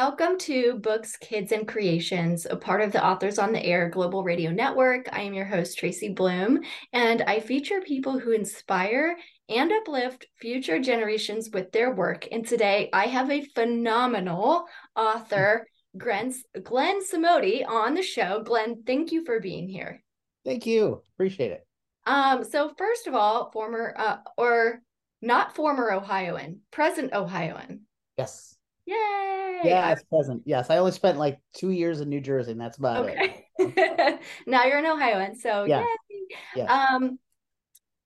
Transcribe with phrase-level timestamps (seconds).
[0.00, 4.22] Welcome to Books, Kids, and Creations, a part of the Authors on the Air Global
[4.22, 5.08] Radio Network.
[5.12, 6.60] I am your host, Tracy Bloom,
[6.92, 9.16] and I feature people who inspire
[9.48, 12.28] and uplift future generations with their work.
[12.30, 15.66] And today I have a phenomenal author,
[15.96, 18.40] Glenn, Glenn Somodi, on the show.
[18.44, 20.04] Glenn, thank you for being here.
[20.44, 21.02] Thank you.
[21.16, 21.66] Appreciate it.
[22.06, 24.80] Um, so first of all, former uh, or
[25.20, 27.80] not former Ohioan, present Ohioan.
[28.16, 28.57] Yes.
[28.88, 29.60] Yay!
[29.64, 30.42] Yeah, it's present.
[30.46, 33.46] Yes, I only spent like two years in New Jersey, and that's about okay.
[33.58, 34.20] it.
[34.46, 35.84] now you're an Ohioan, so yeah.
[36.10, 36.36] yay!
[36.56, 36.72] Yeah.
[36.72, 37.18] Um,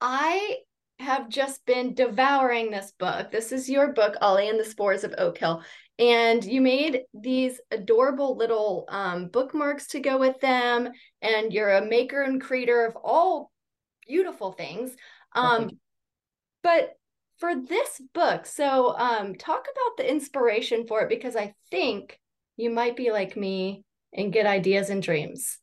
[0.00, 0.56] I
[0.98, 3.30] have just been devouring this book.
[3.30, 5.62] This is your book, Olly and the Spores of Oak Hill.
[5.98, 10.90] And you made these adorable little um, bookmarks to go with them.
[11.20, 13.52] And you're a maker and creator of all
[14.08, 14.96] beautiful things.
[15.34, 15.70] Um,
[16.62, 16.96] but
[17.42, 22.16] for this book, so um, talk about the inspiration for it because I think
[22.56, 23.82] you might be like me
[24.14, 25.58] and get ideas and dreams.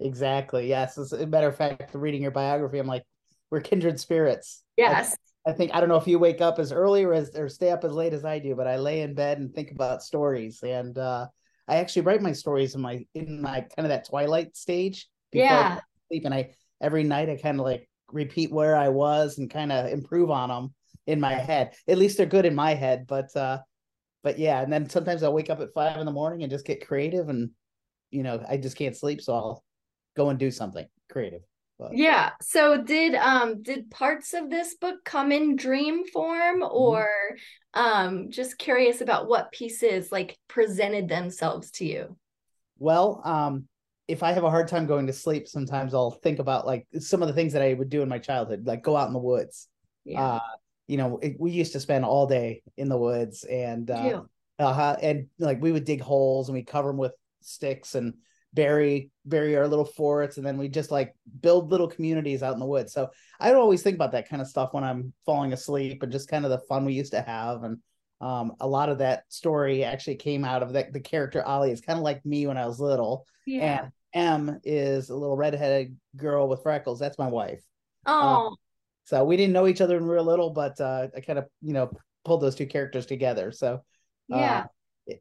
[0.00, 0.68] Exactly.
[0.68, 0.98] Yes.
[0.98, 3.04] As a matter of fact, reading your biography, I'm like,
[3.52, 4.64] we're kindred spirits.
[4.76, 5.16] Yes.
[5.46, 7.48] I, I, think I don't know if you wake up as early or as or
[7.48, 10.02] stay up as late as I do, but I lay in bed and think about
[10.02, 10.60] stories.
[10.64, 11.28] And uh
[11.68, 15.08] I actually write my stories in my in my kind of that twilight stage.
[15.30, 15.78] yeah.
[15.78, 19.48] I sleep and I every night I kind of like repeat where I was and
[19.48, 20.74] kind of improve on them
[21.06, 21.74] in my head.
[21.88, 23.58] At least they're good in my head, but uh
[24.22, 26.66] but yeah, and then sometimes I'll wake up at five in the morning and just
[26.66, 27.50] get creative and
[28.10, 29.64] you know, I just can't sleep, so I'll
[30.16, 31.40] go and do something creative.
[31.78, 31.96] But.
[31.96, 32.30] Yeah.
[32.40, 36.76] So did um did parts of this book come in dream form mm-hmm.
[36.76, 37.08] or
[37.74, 42.16] um just curious about what pieces like presented themselves to you?
[42.78, 43.68] Well, um
[44.08, 47.22] if I have a hard time going to sleep, sometimes I'll think about like some
[47.22, 49.18] of the things that I would do in my childhood, like go out in the
[49.18, 49.68] woods.
[50.04, 50.22] Yeah.
[50.22, 50.40] Uh,
[50.92, 54.22] you know, it, we used to spend all day in the woods and uh,
[54.58, 58.14] uh and like we would dig holes and we cover them with sticks and
[58.54, 62.60] bury bury our little forts and then we just like build little communities out in
[62.60, 62.92] the woods.
[62.92, 63.08] So
[63.40, 66.44] i always think about that kind of stuff when i'm falling asleep and just kind
[66.44, 67.78] of the fun we used to have and
[68.20, 71.80] um, a lot of that story actually came out of the, the character olly is
[71.80, 73.80] kind of like me when i was little yeah.
[73.80, 76.98] and m is a little redheaded girl with freckles.
[76.98, 77.62] That's my wife.
[78.06, 78.56] Oh um,
[79.04, 81.46] so we didn't know each other when we were little, but uh, I kind of,
[81.60, 81.90] you know,
[82.24, 83.52] pulled those two characters together.
[83.52, 83.82] So
[84.28, 84.66] yeah.
[85.10, 85.14] Uh,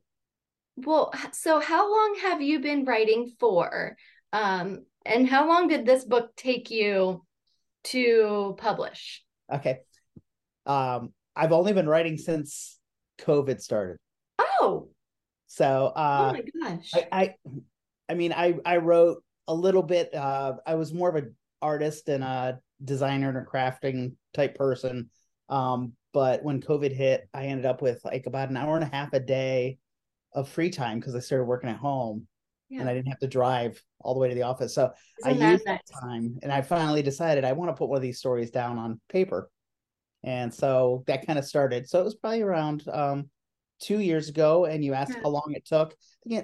[0.78, 3.98] well, so how long have you been writing for?
[4.34, 7.26] Um, and how long did this book take you
[7.86, 9.24] to publish?
[9.52, 9.80] Okay.
[10.66, 12.80] Um, I've only been writing since
[13.20, 13.98] COVID started.
[14.40, 14.90] Oh.
[15.48, 16.92] So uh, oh my gosh.
[16.94, 17.36] I, I
[18.08, 22.08] I mean I I wrote a little bit uh I was more of an artist
[22.10, 25.10] and a designer and a crafting type person.
[25.50, 28.96] Um, but when COVID hit, I ended up with like about an hour and a
[28.96, 29.78] half a day
[30.34, 32.28] of free time because I started working at home
[32.70, 32.82] yeah.
[32.82, 34.74] and I didn't have to drive all the way to the office.
[34.74, 34.92] So
[35.26, 38.02] Isn't I used that time and I finally decided I want to put one of
[38.02, 39.50] these stories down on paper.
[40.24, 41.90] And so that kind of started.
[41.90, 43.30] So it was probably around um,
[43.82, 44.66] two years ago.
[44.66, 45.22] And you asked yeah.
[45.24, 45.96] how long it took.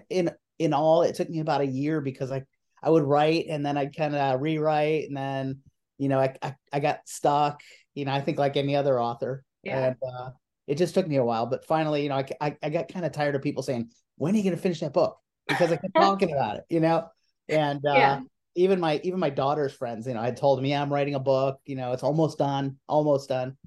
[0.10, 2.44] In in all, it took me about a year because I
[2.82, 5.60] I would write and then I'd kind of rewrite and then
[5.98, 7.62] you know, I, I, I got stuck,
[7.96, 9.44] you know, I think like any other author.
[9.64, 9.88] Yeah.
[9.88, 10.30] And uh,
[10.68, 13.06] it just took me a while, but finally, you know, I, I, I got kind
[13.06, 15.18] of tired of people saying, when are you going to finish that book?
[15.48, 17.08] Because I kept talking about it, you know?
[17.50, 18.20] And uh, yeah.
[18.56, 21.20] even my, even my daughter's friends, you know, I told them, yeah, I'm writing a
[21.20, 23.58] book, you know, it's almost done, almost done.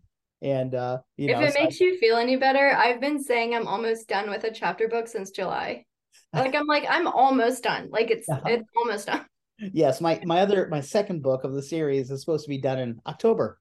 [0.43, 3.23] And, uh, you if know, it so makes I, you feel any better, I've been
[3.23, 5.85] saying I'm almost done with a chapter book since July.
[6.33, 7.89] Like, I'm like, I'm almost done.
[7.91, 8.43] Like it's, uh-huh.
[8.47, 9.27] it's almost done
[9.72, 12.78] yes, my my other my second book of the series is supposed to be done
[12.78, 13.59] in October.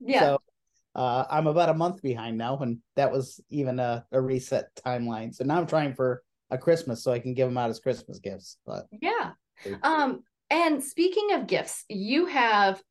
[0.00, 0.20] Yeah.
[0.20, 0.42] So
[0.94, 5.34] uh, I'm about a month behind now, and that was even a, a reset timeline.
[5.34, 8.18] So now I'm trying for a Christmas so I can give them out as Christmas
[8.18, 8.58] gifts.
[8.66, 9.32] But yeah.
[9.82, 12.82] Um, and speaking of gifts, you have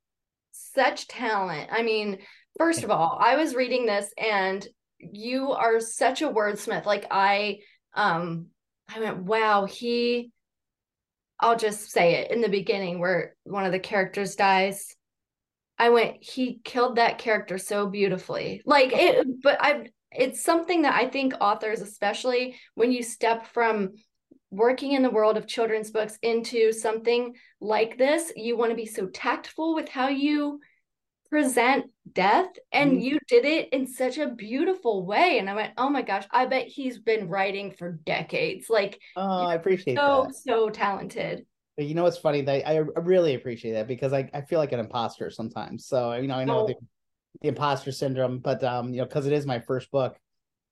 [0.50, 1.68] such talent.
[1.70, 2.18] I mean,
[2.58, 4.66] first of all, I was reading this and
[4.98, 6.86] you are such a wordsmith.
[6.86, 7.58] Like I
[7.94, 8.46] um
[8.88, 10.32] I went, wow, he
[11.42, 14.94] I'll just say it in the beginning where one of the characters dies.
[15.78, 18.62] I went, he killed that character so beautifully.
[18.64, 23.90] Like it, but I, it's something that I think authors, especially when you step from
[24.50, 28.86] working in the world of children's books into something like this, you want to be
[28.86, 30.60] so tactful with how you
[31.32, 33.00] present death and mm-hmm.
[33.00, 36.44] you did it in such a beautiful way and i went oh my gosh i
[36.44, 40.34] bet he's been writing for decades like oh i appreciate so that.
[40.34, 44.12] so so talented but you know what's funny that I, I really appreciate that because
[44.12, 46.66] I, I feel like an imposter sometimes so you know i know oh.
[46.66, 46.74] the,
[47.40, 50.18] the imposter syndrome but um you know because it is my first book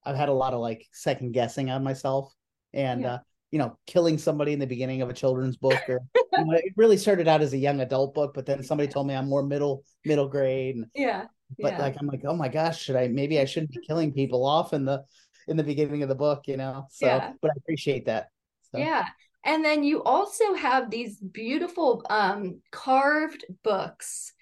[0.05, 2.35] i've had a lot of like second guessing on myself
[2.75, 3.15] and Yeah.
[3.15, 3.19] uh,
[3.51, 6.01] you know, killing somebody in the beginning of a children's book, or
[6.37, 9.07] you know, it really started out as a young adult book, but then somebody told
[9.07, 11.27] me I'm more middle middle grade, and Yeah.
[11.59, 11.79] but yeah.
[11.79, 14.73] like I'm like, oh my gosh, should I maybe I shouldn't be killing people off
[14.73, 15.05] in the
[15.49, 16.87] in the beginning of the book, you know?
[16.91, 17.33] So, Yeah.
[17.43, 18.29] but I appreciate that.
[18.73, 19.07] So, Yeah.
[19.45, 24.33] And then you also have these beautiful um carved books.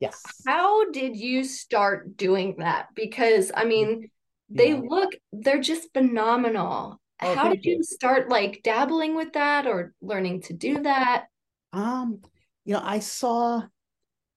[0.00, 2.88] yes, How did you start doing that?
[2.94, 4.10] Because I mean,
[4.48, 4.80] they Yeah.
[4.84, 7.00] look they're just phenomenal.
[7.22, 7.82] Oh, How did you you.
[7.82, 11.26] start like dabbling with that or learning to do that?
[11.72, 12.20] Um,
[12.64, 13.62] you know, I saw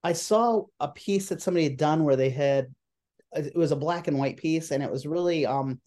[0.04, 2.68] I saw a piece that somebody had done where they had
[3.32, 5.80] it was a black and white piece and it was really um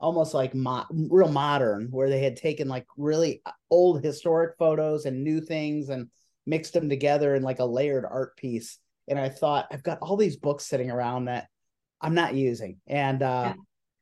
[0.00, 5.22] almost like mo- real modern where they had taken like really old historic photos and
[5.22, 6.08] new things and
[6.46, 8.78] mixed them together in like a layered art piece
[9.08, 11.46] and i thought i've got all these books sitting around that
[12.02, 13.54] i'm not using and uh Yeah.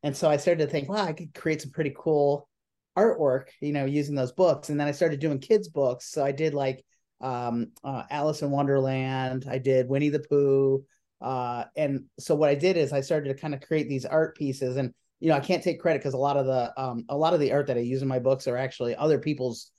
[0.02, 2.48] And so i started to think wow i could create some pretty cool
[2.96, 4.68] artwork you know using those books.
[4.68, 6.10] And then i started doing kids books.
[6.10, 6.84] So i did like
[7.20, 9.46] um uh, alice in wonderland.
[9.48, 10.84] I did winnie the pooh.
[11.20, 14.36] Uh and so what i did is i started to kind of create these art
[14.36, 14.76] pieces.
[14.76, 17.32] And you know i can't take credit because a lot of the um a lot
[17.32, 19.70] of the art that i use in my books are actually other people's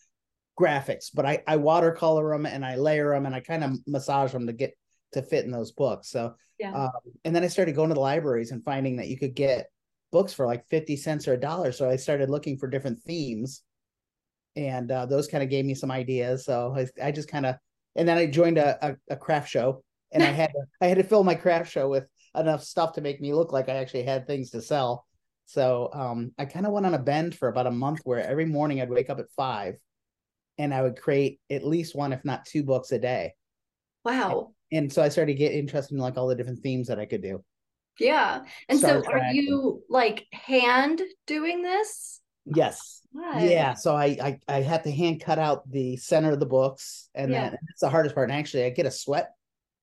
[0.59, 1.09] graphics.
[1.13, 4.47] But i i watercolor them and i layer them and i kind of massage them
[4.47, 4.73] to get
[5.11, 6.09] to fit in those books.
[6.09, 6.73] So Yeah.
[6.73, 6.91] um
[7.25, 9.67] and then i started going to the libraries and finding that you could get
[10.13, 11.73] books for like 50 cents or a dollar.
[11.73, 13.63] So i started looking for different themes
[14.55, 16.45] and uh, those kind of gave me some ideas.
[16.45, 17.55] So i, I just kind of
[17.95, 19.83] and then i joined a, a, a craft show
[20.13, 23.01] and i had to i had to fill my craft show with enough stuff to
[23.01, 25.05] make me look like i actually had things to sell.
[25.45, 28.45] So um, i kind of went on a bend for about a month where every
[28.45, 29.75] morning i'd wake up at five
[30.59, 33.33] and i would create at least one if not two books a day.
[34.05, 34.53] Wow.
[34.71, 37.05] and so i started to get interested in like all the different themes that i
[37.05, 37.43] could do
[37.99, 38.41] Yeah.
[38.69, 42.21] And Star so are you like hand doing this?
[42.45, 43.41] yes What?
[43.43, 47.09] Yeah, so I, I I had to hand cut out the center of the books,
[47.15, 47.49] and Yeah.
[47.49, 48.29] then that's the hardest part.
[48.29, 49.31] And actually, I get a sweat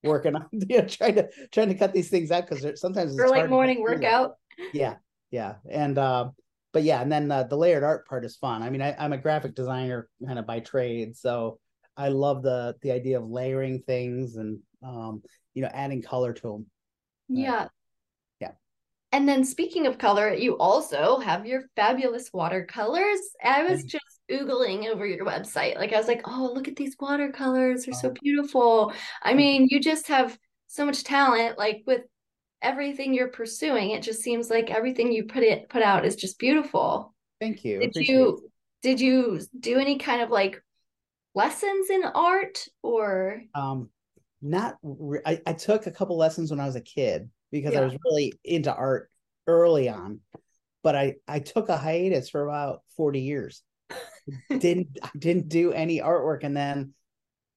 [0.02, 3.20] working on you know, trying to trying to cut these things out because sometimes it's
[3.20, 4.36] Or like morning workout?
[4.72, 4.96] Yeah,
[5.30, 6.30] yeah, and uh,
[6.72, 8.62] but yeah, and then uh, the layered art part is fun.
[8.62, 11.58] I mean, I, I'm a graphic designer kind of by trade, so
[11.96, 15.22] I love the the idea of layering things and um,
[15.54, 16.66] you know adding color to them.
[17.28, 17.68] Yeah.
[19.12, 23.18] And then speaking of color, you also have your fabulous watercolors.
[23.44, 25.76] I was just oogling over your website.
[25.76, 27.84] Like I was like, oh, look at these watercolors.
[27.84, 28.92] They're so beautiful.
[29.22, 32.02] I mean, you just have so much talent, like with
[32.62, 33.90] everything you're pursuing.
[33.90, 37.12] It just seems like everything you put it put out is just beautiful.
[37.40, 37.80] Thank you.
[37.80, 38.50] Did Appreciate you
[38.82, 40.62] did you do any kind of like
[41.34, 43.88] lessons in art or um
[44.42, 47.80] not re- I, I took a couple lessons when i was a kid because i
[47.80, 49.10] was really into art
[49.46, 50.20] early on
[50.82, 53.62] but i i took a hiatus for about 40 years.
[54.58, 56.94] Didn't i didn't do any artwork and then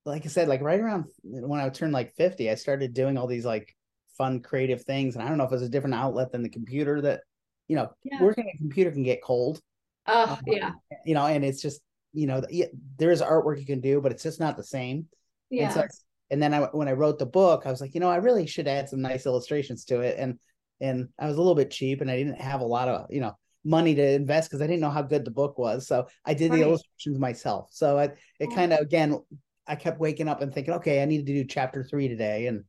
[0.06, 3.28] like i said like right around when i turned like 50 i started doing all
[3.28, 3.76] these like
[4.18, 6.50] fun creative things and i don't know if it was a different outlet than the
[6.50, 7.22] computer that
[7.68, 8.22] you know Yeah.
[8.22, 9.62] working a computer can get cold.
[10.08, 10.72] Oh Um, yeah.
[11.06, 11.82] you know and it's just
[12.14, 12.66] you know yeah,
[12.98, 15.08] there is artwork you can do but it's just not the same.
[15.50, 15.86] Yeah so,
[16.34, 18.48] and then I, when I wrote the book, I was like, you know, I really
[18.48, 20.18] should add some nice illustrations to it.
[20.20, 20.40] And
[20.82, 23.22] and I was a little bit cheap, and I didn't have a lot of you
[23.22, 25.88] know money to invest because I didn't know how good the book was.
[25.88, 27.70] So I did the illustrations myself.
[27.72, 28.56] So I, it Oh.
[28.56, 29.20] kind of again,
[29.68, 32.66] I kept waking up and thinking, okay, I needed to do chapter three today, and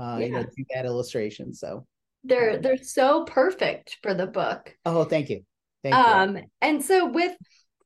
[0.00, 1.52] uh, you know, do that illustration.
[1.54, 1.86] So
[2.24, 5.44] they're they're so perfect for the book oh, thank you,
[5.82, 6.12] thank you.
[6.12, 7.32] um and so with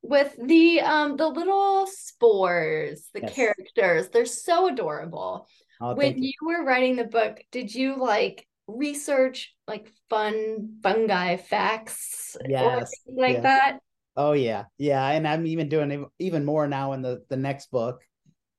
[0.05, 3.35] with the um the little spores the Yes.
[3.35, 5.49] characters they're so adorable
[5.81, 6.23] Oh, when you.
[6.23, 13.35] you were writing the book did you like research like fun fungi facts Yes, like
[13.35, 13.43] yes.
[13.45, 13.79] that
[14.17, 17.71] Oh yeah, yeah, and I'm even doing ev- even more now in the the next
[17.73, 18.03] book.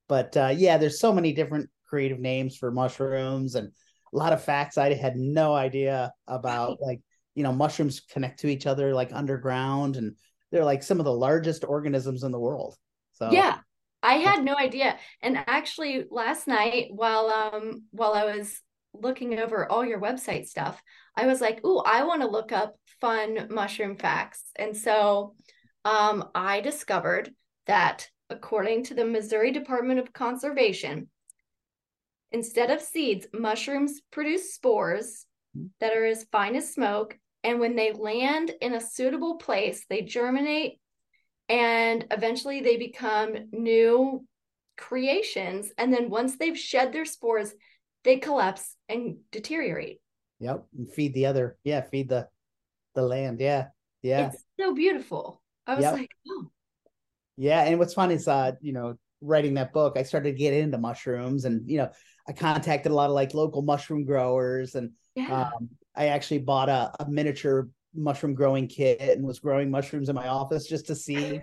[0.08, 3.72] But uh, yeah, there's so many different creative names for mushrooms and
[4.14, 6.78] a lot of facts I had no idea about.
[6.82, 7.02] Like
[7.36, 10.16] you know, mushrooms connect to each other like underground, and
[10.52, 12.76] they're like some of the largest organisms in the world.
[13.14, 13.60] So yeah
[14.06, 14.98] i had no idea.
[15.22, 18.62] And actually last night while um while i was
[18.94, 20.82] looking over all your website stuff
[21.18, 24.44] i was like ooh i want to look up fun mushroom facts.
[24.56, 25.36] And so
[25.84, 27.34] um i discovered
[27.68, 31.10] that according to the missouri department of conservation
[32.32, 35.26] instead of seeds mushrooms produce spores
[35.80, 40.02] that are as fine as smoke and when they land in a suitable place they
[40.02, 40.80] germinate
[41.48, 44.26] and eventually they become new
[44.78, 47.54] creations and then once they've shed their spores
[48.04, 50.00] they collapse and deteriorate
[50.40, 51.58] Yep, and feed the other.
[51.64, 52.28] Yeah, feed the
[52.94, 53.40] the land.
[53.40, 53.68] Yeah,
[54.02, 54.28] yeah.
[54.28, 55.94] it's so beautiful I was yep.
[55.94, 56.52] like, oh.
[57.38, 60.54] Yeah, and what's fun is uh, you know, writing that book, I started to get
[60.54, 61.90] into mushrooms and you know,
[62.28, 65.50] I contacted a lot of like local mushroom growers and yeah.
[65.56, 70.16] um, I actually bought a, a miniature mushroom growing kit and was growing mushrooms in
[70.16, 71.42] my office just to see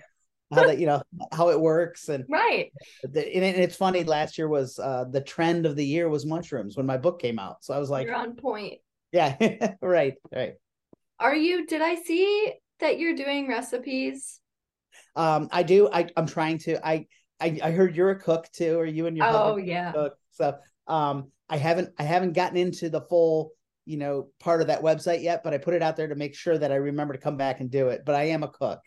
[0.53, 2.09] how that you know how it works.
[2.09, 2.73] And right.
[3.03, 6.77] the, and, it's funny last year was uh the trend of the year was mushrooms
[6.77, 7.65] when my book came out.
[7.65, 8.81] So i was like you're on point.
[9.13, 9.37] Yeah
[9.83, 10.55] right right.
[11.19, 14.41] Are you did i see that you're doing recipes?
[15.17, 15.89] Um i do.
[15.91, 16.87] I i'm trying to.
[16.87, 17.07] I
[17.41, 19.93] i, I heard you're a cook too or you and your oh yeah.
[19.93, 20.17] cook.
[20.33, 20.55] so
[20.87, 23.53] um i haven't i haven't gotten into the full
[23.85, 26.35] you know part of that website yet but i put it out there to make
[26.35, 28.81] sure that i remember to come back and do it but i am a cook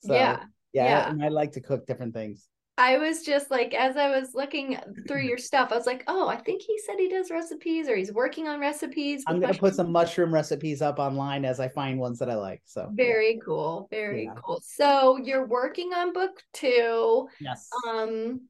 [0.00, 1.08] so yeah yeah, yeah.
[1.08, 2.48] and I like to cook different things.
[2.76, 6.26] I was just like, as I was looking through your stuff, I was like, oh,
[6.26, 9.22] I think he said he does recipes or he's working on recipes.
[9.28, 12.34] I'm going to put some mushroom recipes up online as I find ones that I
[12.34, 12.62] like.
[12.64, 13.40] So very yeah.
[13.44, 13.86] cool.
[13.92, 14.34] Very yeah.
[14.44, 14.60] cool.
[14.64, 17.28] So you're working on book two.
[17.38, 17.68] Yes.
[17.86, 18.40] Um,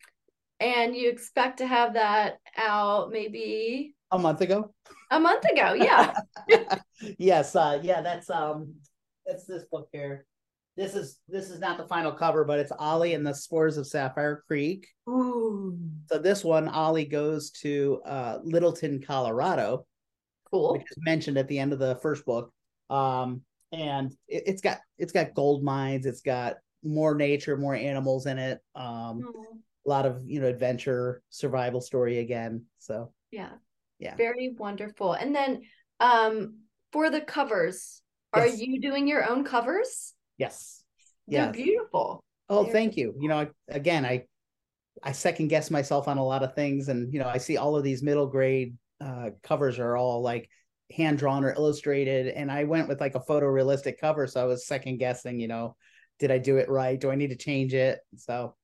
[0.59, 4.75] and you expect to have that out maybe a month ago.
[5.11, 5.75] A month ago.
[5.75, 6.15] Yeah.
[7.19, 7.55] yes.
[7.55, 8.01] Uh, yeah.
[8.01, 8.75] That's, um,
[9.27, 10.27] that's this book here
[10.77, 13.87] this is this is not the final cover, but it's Olly and the Spores of
[13.87, 14.89] Sapphire Creek.
[15.09, 15.79] Ooh.
[16.07, 19.87] So this one, Olly goes to uh, Littleton, Colorado.
[20.51, 20.73] Cool.
[20.73, 22.53] Which is mentioned at the end of the first book.
[22.91, 23.43] Um,
[23.73, 26.07] and it, has got it's got gold mines.
[26.07, 28.61] It's got more nature, more animals in it.
[28.75, 29.33] Um,
[29.87, 32.65] a lot of you know adventure, survival story again.
[32.79, 33.51] So yeah,
[34.05, 35.15] yeah, very wonderful.
[35.15, 35.63] And then
[36.01, 36.59] um,
[36.93, 38.61] for the covers, are yes.
[38.61, 40.15] you doing your own covers?
[40.39, 40.83] Yes.
[41.27, 41.57] They're yes.
[41.57, 42.23] beautiful.
[42.49, 43.15] Oh, They're thank you.
[43.19, 44.25] You know, again, I
[45.03, 47.77] I second guess myself on a lot of things, and you know, I see all
[47.77, 50.49] of these middle grade uh, covers are all like
[50.95, 54.67] hand drawn or illustrated, and I went with like a photorealistic cover, so I was
[54.67, 55.41] second guessing.
[55.41, 55.77] You know,
[56.19, 57.01] did I do it right?
[57.01, 58.01] Do I need to change it?
[58.17, 58.55] So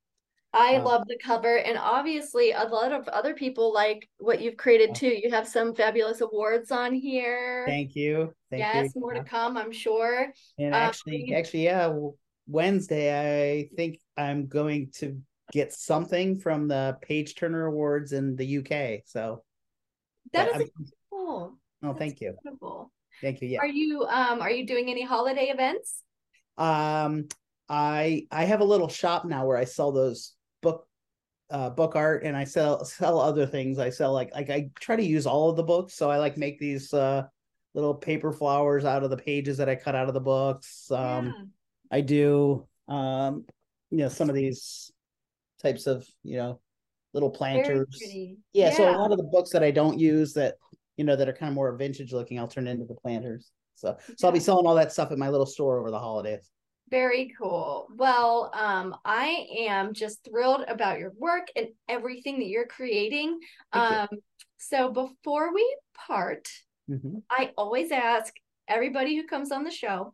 [0.53, 4.57] I um, love the cover, and obviously, a lot of other people like what you've
[4.57, 5.07] created too.
[5.07, 7.63] You have some fabulous awards on here.
[7.67, 8.33] Thank you.
[8.49, 9.01] Thank yes, you.
[9.01, 10.27] more to come, I'm sure.
[10.59, 11.93] And um, actually, actually, yeah,
[12.47, 15.21] Wednesday, I think I'm going to
[15.53, 19.03] get something from the Page Turner Awards in the UK.
[19.05, 19.43] So
[20.33, 20.69] that is
[21.09, 21.57] cool.
[21.83, 22.29] Oh, thank you.
[22.29, 22.91] Incredible.
[23.21, 23.49] Thank you.
[23.49, 23.59] Yeah.
[23.59, 26.03] Are you um are you doing any holiday events?
[26.57, 27.27] Um,
[27.69, 30.87] I I have a little shop now where I sell those book
[31.49, 33.77] uh, book art and I sell sell other things.
[33.77, 35.93] I sell like like I try to use all of the books.
[35.93, 37.23] So I like make these uh,
[37.73, 40.89] little paper flowers out of the pages that I cut out of the books.
[40.91, 41.97] Um, yeah.
[41.97, 43.45] I do um,
[43.89, 44.91] you know some of these
[45.61, 46.59] types of you know
[47.13, 47.99] little planters.
[48.01, 50.55] Yeah, yeah, so a lot of the books that I don't use that
[50.95, 53.51] you know that are kind of more vintage looking, I'll turn into the planters.
[53.75, 54.27] So so yeah.
[54.27, 56.49] I'll be selling all that stuff at my little store over the holidays.
[56.91, 57.87] Very cool.
[57.95, 63.39] Well, um, I am just thrilled about your work and everything that you're creating.
[63.71, 64.21] Um, you.
[64.57, 66.49] So before we part,
[66.89, 67.19] mm-hmm.
[67.29, 68.33] I always ask
[68.67, 70.13] everybody who comes on the show,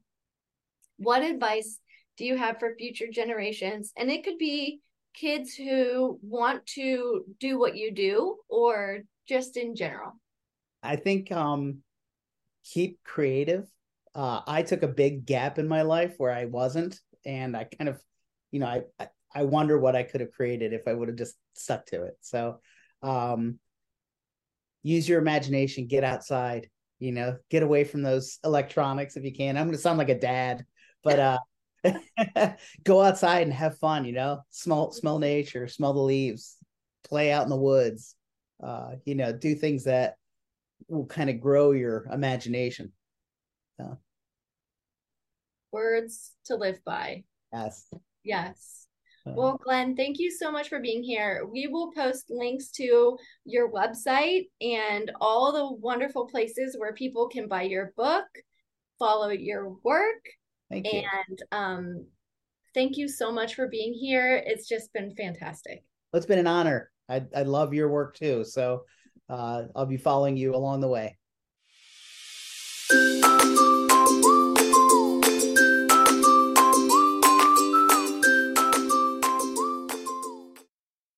[0.97, 1.79] what advice
[2.15, 3.91] do you have for future generations?
[3.97, 4.81] And it could be
[5.15, 10.13] kids who want to do what you do or just in general.
[10.83, 11.79] I think um,
[12.63, 13.67] keep creative
[14.17, 17.87] uh, I took a big gap in my life where I wasn't, and I kind
[17.87, 18.01] of,
[18.49, 18.65] you know,
[18.99, 22.03] I I wonder what I could have created if I would have just stuck to
[22.05, 22.17] it.
[22.21, 22.59] So,
[23.03, 23.59] um,
[24.81, 29.55] use your imagination, get outside, you know, get away from those electronics if you can.
[29.55, 30.65] I'm gonna sound like a dad,
[31.03, 31.19] but
[31.85, 34.03] uh, go outside and have fun.
[34.03, 36.57] You know, smell smell nature, smell the leaves,
[37.07, 38.15] play out in the woods.
[38.63, 40.15] Uh, you know, do things that
[40.87, 42.91] will kind of grow your imagination.
[45.71, 47.23] Words to live by.
[47.53, 47.87] Yes.
[48.23, 48.87] Yes.
[49.25, 51.45] Uh, well, Glenn, thank you so much for being here.
[51.51, 57.47] We will post links to your website and all the wonderful places where people can
[57.47, 58.25] buy your book,
[58.99, 60.23] follow your work.
[60.69, 61.03] Thank you.
[61.27, 62.07] And um,
[62.73, 64.41] thank you so much for being here.
[64.45, 65.83] It's just been fantastic.
[66.13, 66.91] It's been an honor.
[67.09, 68.43] I, I love your work too.
[68.43, 68.83] So
[69.29, 71.17] uh, I'll be following you along the way.